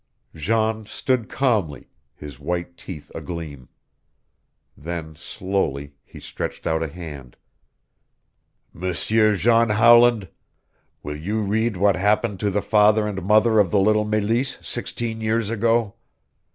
Jean 0.33 0.83
stood 0.87 1.29
calmly, 1.29 1.87
his 2.15 2.39
white 2.39 2.75
teeth 2.75 3.11
agleam. 3.13 3.69
Then, 4.75 5.15
slowly, 5.15 5.93
he 6.03 6.19
stretched 6.19 6.65
out 6.65 6.81
a 6.81 6.87
hand. 6.87 7.37
"M'seur 8.73 9.35
John 9.35 9.69
Howland, 9.69 10.27
will 11.03 11.15
you 11.17 11.43
read 11.43 11.77
what 11.77 11.95
happened 11.97 12.39
to 12.39 12.49
the 12.49 12.63
father 12.63 13.05
and 13.07 13.21
mother 13.21 13.59
of 13.59 13.69
the 13.69 13.77
little 13.77 14.03
Meleese 14.03 14.57
sixteen 14.63 15.21
years 15.21 15.51
ago? 15.51 15.93